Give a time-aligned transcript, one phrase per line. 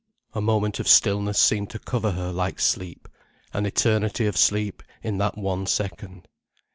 [0.33, 3.07] A moment of stillness seemed to cover her like sleep:
[3.53, 6.27] an eternity of sleep in that one second.